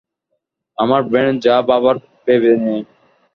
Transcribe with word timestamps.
আমার 0.77 1.01
ব্রেন 1.03 1.33
যা 1.45 1.55
ভাবার 1.67 1.95
ভেবে 2.25 2.51
নেয়! 2.63 2.83